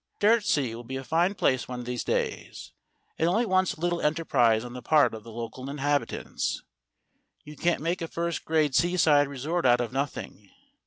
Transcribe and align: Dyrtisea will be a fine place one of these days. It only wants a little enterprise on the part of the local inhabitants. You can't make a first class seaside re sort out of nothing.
Dyrtisea 0.19 0.73
will 0.73 0.83
be 0.83 0.95
a 0.95 1.03
fine 1.03 1.35
place 1.35 1.67
one 1.67 1.81
of 1.81 1.85
these 1.85 2.03
days. 2.03 2.71
It 3.19 3.27
only 3.27 3.45
wants 3.45 3.75
a 3.75 3.79
little 3.79 4.01
enterprise 4.01 4.65
on 4.65 4.73
the 4.73 4.81
part 4.81 5.13
of 5.13 5.23
the 5.23 5.29
local 5.31 5.69
inhabitants. 5.69 6.63
You 7.43 7.55
can't 7.55 7.83
make 7.83 8.01
a 8.01 8.07
first 8.07 8.43
class 8.43 8.77
seaside 8.77 9.27
re 9.27 9.37
sort 9.37 9.67
out 9.67 9.79
of 9.79 9.93
nothing. 9.93 10.49